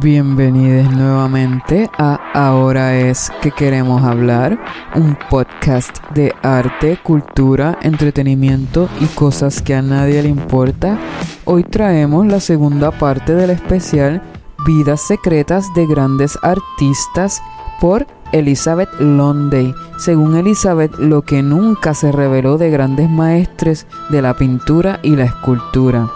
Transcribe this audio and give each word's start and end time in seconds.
Bienvenidos 0.00 0.92
nuevamente 0.92 1.88
a 1.98 2.18
Ahora 2.34 2.96
es 2.96 3.30
que 3.40 3.52
queremos 3.52 4.02
hablar, 4.02 4.58
un 4.96 5.16
podcast 5.30 5.96
de 6.14 6.34
arte, 6.42 6.98
cultura, 7.00 7.78
entretenimiento 7.80 8.88
y 9.00 9.06
cosas 9.06 9.62
que 9.62 9.72
a 9.72 9.82
nadie 9.82 10.20
le 10.20 10.30
importa. 10.30 10.98
Hoy 11.44 11.62
traemos 11.62 12.26
la 12.26 12.40
segunda 12.40 12.90
parte 12.90 13.36
del 13.36 13.50
especial 13.50 14.20
Vidas 14.66 15.00
secretas 15.00 15.72
de 15.76 15.86
grandes 15.86 16.36
artistas 16.42 17.40
por 17.80 18.04
Elizabeth 18.32 18.90
Londay. 18.98 19.72
Según 19.98 20.34
Elizabeth, 20.34 20.98
lo 20.98 21.22
que 21.22 21.40
nunca 21.40 21.94
se 21.94 22.10
reveló 22.10 22.58
de 22.58 22.70
grandes 22.70 23.08
maestres 23.08 23.86
de 24.10 24.22
la 24.22 24.34
pintura 24.34 24.98
y 25.04 25.14
la 25.14 25.26
escultura. 25.26 26.10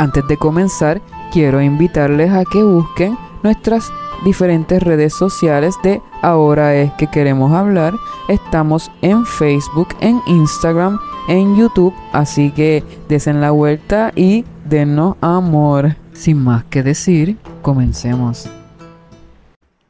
Antes 0.00 0.26
de 0.26 0.36
comenzar, 0.36 1.00
quiero 1.34 1.60
invitarles 1.60 2.30
a 2.30 2.44
que 2.44 2.62
busquen 2.62 3.18
nuestras 3.42 3.90
diferentes 4.24 4.80
redes 4.80 5.12
sociales 5.12 5.74
de 5.82 6.00
Ahora 6.22 6.76
es 6.76 6.92
que 6.92 7.08
queremos 7.08 7.50
hablar. 7.52 7.92
Estamos 8.28 8.88
en 9.02 9.26
Facebook, 9.26 9.88
en 10.00 10.20
Instagram, 10.28 11.00
en 11.28 11.56
YouTube, 11.56 11.92
así 12.12 12.52
que 12.52 12.84
desen 13.08 13.40
la 13.40 13.50
vuelta 13.50 14.12
y 14.14 14.44
denos 14.64 15.16
amor. 15.20 15.96
Sin 16.12 16.38
más 16.38 16.62
que 16.66 16.84
decir, 16.84 17.36
comencemos. 17.62 18.48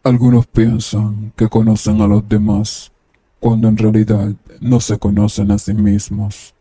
Algunos 0.02 0.46
piensan 0.46 1.30
que 1.36 1.48
conocen 1.50 2.00
a 2.00 2.06
los 2.06 2.26
demás, 2.26 2.90
cuando 3.38 3.68
en 3.68 3.76
realidad 3.76 4.32
no 4.62 4.80
se 4.80 4.98
conocen 4.98 5.50
a 5.50 5.58
sí 5.58 5.74
mismos. 5.74 6.54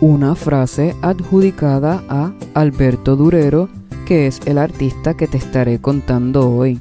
Una 0.00 0.36
frase 0.36 0.96
adjudicada 1.02 2.02
a 2.08 2.32
Alberto 2.54 3.14
Durero 3.14 3.68
que 4.04 4.26
es 4.26 4.40
el 4.46 4.58
artista 4.58 5.14
que 5.14 5.26
te 5.26 5.38
estaré 5.38 5.80
contando 5.80 6.50
hoy. 6.50 6.80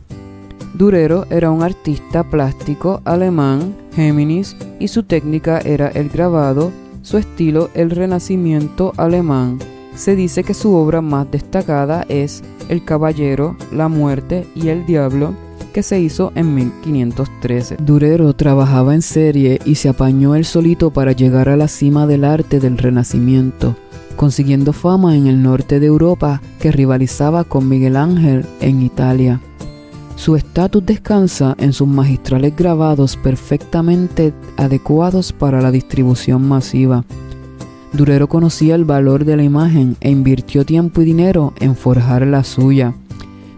Durero 0.73 1.25
era 1.29 1.51
un 1.51 1.63
artista 1.63 2.23
plástico 2.23 3.01
alemán, 3.05 3.75
Géminis, 3.93 4.55
y 4.79 4.87
su 4.87 5.03
técnica 5.03 5.59
era 5.59 5.89
el 5.89 6.09
grabado, 6.09 6.71
su 7.01 7.17
estilo 7.17 7.69
el 7.73 7.91
renacimiento 7.91 8.93
alemán. 8.97 9.59
Se 9.95 10.15
dice 10.15 10.43
que 10.43 10.53
su 10.53 10.73
obra 10.73 11.01
más 11.01 11.29
destacada 11.29 12.05
es 12.07 12.41
El 12.69 12.85
Caballero, 12.85 13.57
La 13.73 13.89
Muerte 13.89 14.47
y 14.55 14.69
el 14.69 14.85
Diablo, 14.85 15.33
que 15.73 15.83
se 15.83 15.99
hizo 15.99 16.31
en 16.35 16.55
1513. 16.55 17.77
Durero 17.81 18.33
trabajaba 18.33 18.95
en 18.95 19.01
serie 19.01 19.59
y 19.65 19.75
se 19.75 19.89
apañó 19.89 20.35
él 20.35 20.45
solito 20.45 20.91
para 20.91 21.11
llegar 21.11 21.49
a 21.49 21.57
la 21.57 21.67
cima 21.67 22.07
del 22.07 22.23
arte 22.23 22.59
del 22.59 22.77
Renacimiento 22.77 23.75
consiguiendo 24.21 24.71
fama 24.71 25.15
en 25.15 25.25
el 25.25 25.41
norte 25.41 25.79
de 25.79 25.87
Europa 25.87 26.43
que 26.59 26.71
rivalizaba 26.71 27.43
con 27.43 27.67
Miguel 27.67 27.95
Ángel 27.97 28.45
en 28.59 28.83
Italia. 28.83 29.41
Su 30.15 30.35
estatus 30.35 30.85
descansa 30.85 31.55
en 31.57 31.73
sus 31.73 31.87
magistrales 31.87 32.55
grabados 32.55 33.17
perfectamente 33.17 34.31
adecuados 34.57 35.33
para 35.33 35.59
la 35.59 35.71
distribución 35.71 36.47
masiva. 36.47 37.03
Durero 37.93 38.29
conocía 38.29 38.75
el 38.75 38.85
valor 38.85 39.25
de 39.25 39.37
la 39.37 39.43
imagen 39.43 39.97
e 40.01 40.11
invirtió 40.11 40.67
tiempo 40.67 41.01
y 41.01 41.05
dinero 41.05 41.55
en 41.59 41.75
forjar 41.75 42.27
la 42.27 42.43
suya. 42.43 42.93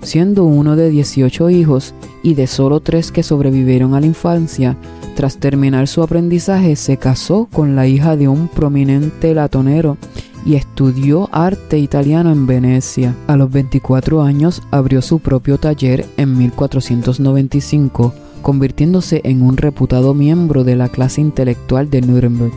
Siendo 0.01 0.45
uno 0.45 0.77
de 0.77 0.89
18 0.89 1.49
hijos 1.49 1.93
y 2.23 2.35
de 2.35 2.47
solo 2.47 2.79
tres 2.79 3.11
que 3.11 3.21
sobrevivieron 3.21 3.95
a 3.95 3.99
la 3.99 4.05
infancia, 4.05 4.77
tras 5.13 5.37
terminar 5.39 5.89
su 5.89 6.01
aprendizaje 6.01 6.77
se 6.77 6.95
casó 6.95 7.49
con 7.51 7.75
la 7.75 7.85
hija 7.85 8.15
de 8.15 8.29
un 8.29 8.47
prominente 8.47 9.33
latonero 9.33 9.97
y 10.45 10.55
estudió 10.55 11.29
arte 11.31 11.77
italiano 11.79 12.31
en 12.31 12.45
Venecia. 12.45 13.15
A 13.27 13.37
los 13.37 13.51
24 13.51 14.21
años 14.21 14.61
abrió 14.71 15.01
su 15.01 15.19
propio 15.19 15.57
taller 15.57 16.05
en 16.17 16.37
1495, 16.37 18.13
convirtiéndose 18.41 19.21
en 19.23 19.41
un 19.41 19.57
reputado 19.57 20.13
miembro 20.13 20.63
de 20.63 20.75
la 20.75 20.89
clase 20.89 21.21
intelectual 21.21 21.89
de 21.89 22.01
Nuremberg. 22.01 22.53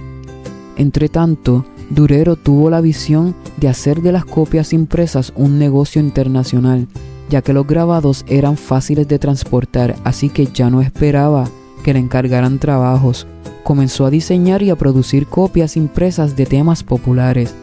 Entretanto, 0.76 1.64
Durero 1.90 2.36
tuvo 2.36 2.70
la 2.70 2.80
visión 2.80 3.34
de 3.58 3.68
hacer 3.68 4.02
de 4.02 4.12
las 4.12 4.24
copias 4.24 4.72
impresas 4.72 5.32
un 5.36 5.58
negocio 5.58 6.00
internacional, 6.00 6.88
ya 7.30 7.42
que 7.42 7.52
los 7.52 7.66
grabados 7.66 8.24
eran 8.26 8.56
fáciles 8.56 9.06
de 9.06 9.18
transportar, 9.18 9.94
así 10.04 10.28
que 10.28 10.46
ya 10.46 10.68
no 10.70 10.80
esperaba 10.80 11.48
que 11.84 11.94
le 11.94 12.00
encargaran 12.00 12.58
trabajos. 12.58 13.26
Comenzó 13.62 14.06
a 14.06 14.10
diseñar 14.10 14.62
y 14.62 14.70
a 14.70 14.76
producir 14.76 15.26
copias 15.26 15.76
impresas 15.76 16.36
de 16.36 16.46
temas 16.46 16.82
populares 16.82 17.54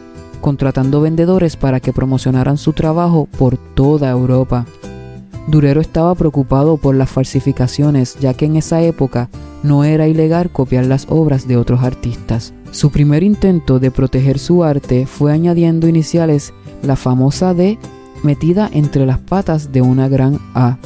contratando 0.44 1.00
vendedores 1.00 1.56
para 1.56 1.80
que 1.80 1.94
promocionaran 1.94 2.58
su 2.58 2.74
trabajo 2.74 3.26
por 3.38 3.56
toda 3.56 4.10
Europa. 4.10 4.66
Durero 5.46 5.80
estaba 5.80 6.14
preocupado 6.14 6.76
por 6.76 6.94
las 6.94 7.08
falsificaciones 7.08 8.18
ya 8.20 8.34
que 8.34 8.44
en 8.44 8.56
esa 8.56 8.82
época 8.82 9.30
no 9.62 9.84
era 9.84 10.06
ilegal 10.06 10.50
copiar 10.50 10.84
las 10.84 11.06
obras 11.08 11.48
de 11.48 11.56
otros 11.56 11.82
artistas. 11.82 12.52
Su 12.72 12.90
primer 12.90 13.22
intento 13.22 13.78
de 13.78 13.90
proteger 13.90 14.38
su 14.38 14.64
arte 14.64 15.06
fue 15.06 15.32
añadiendo 15.32 15.88
iniciales 15.88 16.52
la 16.82 16.96
famosa 16.96 17.54
D 17.54 17.78
metida 18.22 18.68
entre 18.70 19.06
las 19.06 19.20
patas 19.20 19.72
de 19.72 19.80
una 19.80 20.08
gran 20.08 20.40
A. 20.52 20.76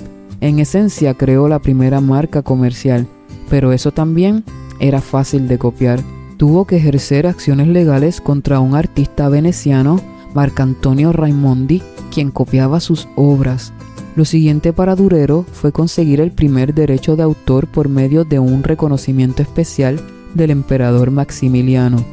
En 0.41 0.61
esencia 0.61 1.15
creó 1.15 1.49
la 1.49 1.59
primera 1.59 2.01
marca 2.01 2.43
comercial, 2.43 3.09
pero 3.51 3.73
eso 3.73 3.91
también 3.91 4.45
era 4.79 5.01
fácil 5.01 5.49
de 5.49 5.59
copiar 5.59 6.01
tuvo 6.39 6.65
que 6.67 6.77
ejercer 6.77 7.27
acciones 7.27 7.67
legales 7.67 8.23
contra 8.23 8.61
un 8.61 8.75
artista 8.75 9.29
veneciano, 9.29 10.01
Marcantonio 10.35 11.13
Raimondi, 11.13 11.83
quien 12.15 12.31
copiaba 12.31 12.81
sus 12.81 13.09
obras. 13.17 13.73
Lo 14.17 14.25
siguiente 14.25 14.73
para 14.73 14.97
Durero 14.97 15.45
fue 15.53 15.73
conseguir 15.73 16.21
el 16.21 16.31
primer 16.31 16.75
derecho 16.75 17.17
de 17.17 17.25
autor 17.25 17.67
por 17.67 17.89
medio 17.89 18.25
de 18.25 18.39
un 18.39 18.63
reconocimiento 18.63 19.43
especial 19.43 20.01
del 20.35 20.51
emperador 20.51 21.11
Maximiliano. 21.11 22.05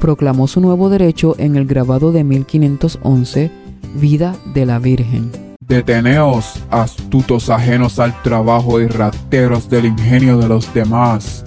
Proclamó 0.00 0.46
su 0.46 0.60
nuevo 0.60 0.88
derecho 0.88 1.34
en 1.38 1.56
el 1.56 1.66
grabado 1.66 2.12
de 2.12 2.24
1511, 2.24 3.50
Vida 3.96 4.34
de 4.54 4.66
la 4.66 4.78
Virgen. 4.78 5.30
Deteneos, 5.60 6.62
astutos 6.70 7.48
ajenos 7.50 7.98
al 7.98 8.20
trabajo 8.22 8.80
y 8.80 8.86
rateros 8.86 9.68
del 9.68 9.86
ingenio 9.86 10.38
de 10.38 10.48
los 10.48 10.72
demás 10.74 11.44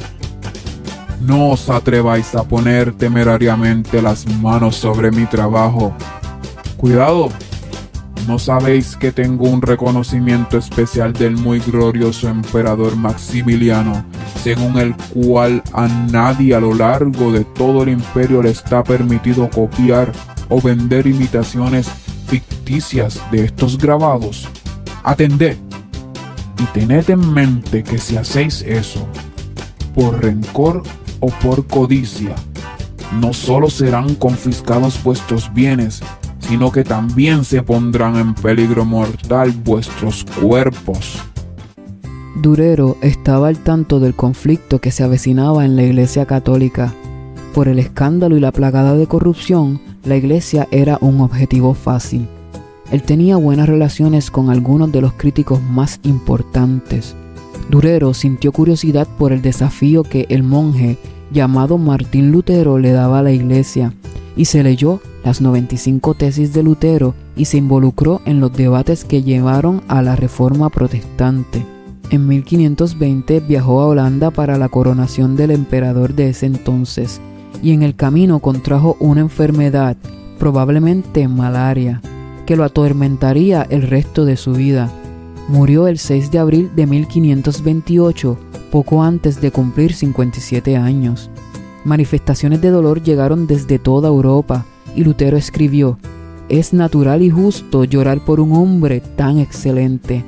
no 1.22 1.50
os 1.50 1.70
atreváis 1.70 2.36
a 2.36 2.44
poner 2.44 2.94
temerariamente 2.94 4.02
las 4.02 4.28
manos 4.42 4.76
sobre 4.76 5.12
mi 5.12 5.26
trabajo. 5.26 5.94
Cuidado, 6.78 7.30
¿no 8.28 8.38
sabéis 8.38 8.96
que 8.96 9.12
tengo 9.12 9.48
un 9.50 9.62
reconocimiento 9.62 10.58
especial 10.58 11.14
del 11.14 11.36
muy 11.38 11.60
glorioso 11.60 12.30
emperador 12.30 12.96
Maximiliano, 12.96 14.06
según 14.44 14.78
el 14.78 14.96
cual 15.14 15.64
a 15.74 15.88
nadie 15.88 16.54
a 16.54 16.60
lo 16.60 16.74
largo 16.74 17.32
de 17.32 17.44
todo 17.44 17.84
el 17.84 17.90
imperio 17.90 18.42
le 18.42 18.52
está 18.52 18.84
permitido 18.84 19.50
copiar 19.50 20.12
o 20.50 20.62
vender 20.62 21.08
imitaciones 21.08 21.90
ficticias 22.28 23.20
de 23.32 23.46
estos 23.46 23.78
grabados? 23.78 24.48
Atended 25.04 25.58
y 26.60 26.64
tened 26.74 27.10
en 27.10 27.34
mente 27.34 27.84
que 27.84 27.98
si 27.98 28.18
hacéis 28.18 28.62
eso, 28.62 29.08
por 29.96 30.22
rencor 30.22 30.84
o 31.20 31.28
por 31.28 31.66
codicia, 31.68 32.36
no 33.20 33.34
solo 33.34 33.70
serán 33.70 34.16
confiscados 34.16 35.02
vuestros 35.04 35.54
bienes, 35.54 36.02
sino 36.40 36.72
que 36.72 36.84
también 36.84 37.44
se 37.44 37.62
pondrán 37.62 38.16
en 38.16 38.34
peligro 38.34 38.86
mortal 38.86 39.52
vuestros 39.52 40.26
cuerpos. 40.42 41.20
Durero 42.42 42.98
estaba 43.02 43.48
al 43.48 43.58
tanto 43.58 44.00
del 44.00 44.14
conflicto 44.14 44.80
que 44.80 44.92
se 44.92 45.04
avecinaba 45.04 45.66
en 45.66 45.76
la 45.76 45.84
Iglesia 45.84 46.26
Católica. 46.26 46.94
Por 47.54 47.68
el 47.68 47.80
escándalo 47.80 48.38
y 48.38 48.40
la 48.40 48.52
plagada 48.52 48.94
de 48.94 49.08
corrupción, 49.08 49.82
la 50.04 50.18
Iglesia 50.18 50.68
era 50.72 51.00
un 51.02 51.22
objetivo 51.22 51.74
fácil. 51.74 52.28
Él 52.92 53.02
tenía 53.02 53.38
buenas 53.38 53.68
relaciones 53.68 54.30
con 54.30 54.50
algunos 54.50 54.92
de 54.92 55.02
los 55.02 55.14
críticos 55.14 55.62
más 55.62 56.00
importantes. 56.04 57.16
Durero 57.70 58.14
sintió 58.14 58.52
curiosidad 58.52 59.08
por 59.18 59.34
el 59.34 59.42
desafío 59.42 60.04
que 60.04 60.26
el 60.30 60.44
monje 60.44 60.98
llamado 61.32 61.78
Martín 61.78 62.32
Lutero 62.32 62.80
le 62.80 62.92
daba 62.92 63.20
a 63.20 63.24
la 63.24 63.32
iglesia 63.32 63.94
y 64.36 64.46
se 64.46 64.64
leyó 64.64 65.02
las 65.24 65.42
95 65.42 66.14
tesis 66.14 66.54
de 66.54 66.64
Lutero 66.64 67.14
y 67.36 67.46
se 67.46 67.58
involucró 67.58 68.22
en 68.26 68.40
los 68.40 68.54
debates 68.54 69.04
que 69.04 69.24
llevaron 69.24 69.82
a 69.88 70.02
la 70.02 70.16
reforma 70.16 70.70
protestante. 70.70 71.66
En 72.10 72.28
1520 72.28 73.42
viajó 73.42 73.82
a 73.82 73.88
Holanda 73.88 74.32
para 74.32 74.58
la 74.58 74.70
coronación 74.70 75.36
del 75.36 75.52
emperador 75.52 76.14
de 76.14 76.30
ese 76.30 76.46
entonces 76.46 77.20
y 77.62 77.72
en 77.72 77.84
el 77.84 77.96
camino 77.96 78.40
contrajo 78.40 78.96
una 79.00 79.22
enfermedad, 79.22 79.98
probablemente 80.40 81.28
malaria, 81.28 82.02
que 82.46 82.56
lo 82.56 82.64
atormentaría 82.64 83.68
el 83.70 83.82
resto 83.82 84.24
de 84.24 84.38
su 84.38 84.54
vida 84.54 84.90
Murió 85.48 85.88
el 85.88 85.98
6 85.98 86.30
de 86.32 86.40
abril 86.40 86.72
de 86.76 86.86
1528, 86.86 88.38
poco 88.72 89.04
antes 89.04 89.42
de 89.42 89.52
cumplir 89.52 89.94
57 89.94 90.78
años. 90.78 91.30
Manifestaciones 91.84 92.62
de 92.62 92.70
dolor 92.70 93.02
llegaron 93.02 93.48
desde 93.48 93.80
toda 93.80 94.10
Europa 94.10 94.66
y 94.96 95.04
Lutero 95.04 95.38
escribió, 95.38 95.98
es 96.50 96.74
natural 96.74 97.22
y 97.22 97.30
justo 97.30 97.84
llorar 97.84 98.24
por 98.24 98.40
un 98.40 98.54
hombre 98.54 99.02
tan 99.02 99.40
excelente. 99.40 100.24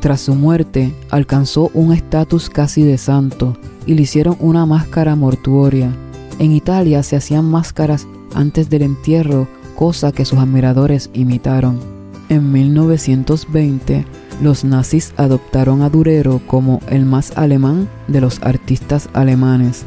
Tras 0.00 0.20
su 0.20 0.34
muerte, 0.34 0.94
alcanzó 1.10 1.70
un 1.72 1.92
estatus 1.92 2.50
casi 2.50 2.82
de 2.82 2.98
santo 2.98 3.56
y 3.86 3.94
le 3.94 4.02
hicieron 4.02 4.36
una 4.38 4.66
máscara 4.66 5.16
mortuoria. 5.16 5.90
En 6.38 6.52
Italia 6.52 7.02
se 7.02 7.16
hacían 7.16 7.46
máscaras 7.46 8.06
antes 8.34 8.68
del 8.68 8.82
entierro, 8.82 9.48
cosa 9.76 10.12
que 10.12 10.24
sus 10.24 10.38
admiradores 10.38 11.08
imitaron. 11.14 11.80
En 12.28 12.52
1920, 12.52 14.04
los 14.42 14.64
nazis 14.64 15.12
adoptaron 15.16 15.82
a 15.82 15.90
Durero 15.90 16.40
como 16.46 16.80
el 16.88 17.04
más 17.04 17.36
alemán 17.36 17.88
de 18.08 18.20
los 18.20 18.42
artistas 18.42 19.08
alemanes. 19.12 19.84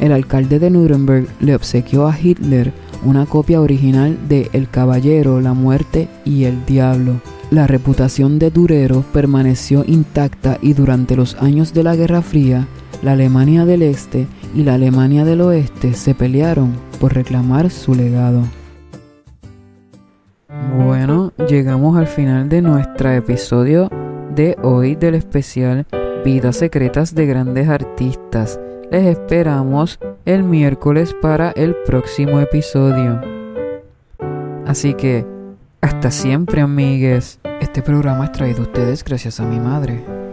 El 0.00 0.12
alcalde 0.12 0.58
de 0.58 0.70
Nuremberg 0.70 1.26
le 1.40 1.54
obsequió 1.54 2.06
a 2.06 2.18
Hitler 2.18 2.72
una 3.04 3.26
copia 3.26 3.60
original 3.60 4.18
de 4.28 4.50
El 4.52 4.68
Caballero, 4.68 5.40
la 5.40 5.54
Muerte 5.54 6.08
y 6.24 6.44
el 6.44 6.64
Diablo. 6.66 7.20
La 7.50 7.66
reputación 7.66 8.38
de 8.38 8.50
Durero 8.50 9.04
permaneció 9.12 9.84
intacta 9.86 10.58
y 10.60 10.72
durante 10.72 11.16
los 11.16 11.36
años 11.36 11.72
de 11.72 11.84
la 11.84 11.94
Guerra 11.94 12.20
Fría, 12.20 12.66
la 13.02 13.12
Alemania 13.12 13.64
del 13.64 13.82
Este 13.82 14.26
y 14.54 14.64
la 14.64 14.74
Alemania 14.74 15.24
del 15.24 15.42
Oeste 15.42 15.94
se 15.94 16.14
pelearon 16.14 16.72
por 16.98 17.14
reclamar 17.14 17.70
su 17.70 17.94
legado. 17.94 18.42
Llegamos 21.38 21.98
al 21.98 22.06
final 22.06 22.48
de 22.48 22.62
nuestro 22.62 23.10
episodio 23.10 23.90
de 24.34 24.56
hoy 24.62 24.94
del 24.94 25.14
especial 25.14 25.86
Vidas 26.24 26.56
Secretas 26.56 27.14
de 27.14 27.26
Grandes 27.26 27.68
Artistas. 27.68 28.58
Les 28.90 29.04
esperamos 29.04 30.00
el 30.24 30.44
miércoles 30.44 31.14
para 31.20 31.50
el 31.50 31.76
próximo 31.84 32.40
episodio. 32.40 33.20
Así 34.66 34.94
que, 34.94 35.26
hasta 35.82 36.10
siempre 36.10 36.62
amigues. 36.62 37.38
Este 37.60 37.82
programa 37.82 38.24
es 38.24 38.32
traído 38.32 38.60
a 38.60 38.62
ustedes 38.62 39.04
gracias 39.04 39.38
a 39.38 39.44
mi 39.44 39.60
madre. 39.60 40.25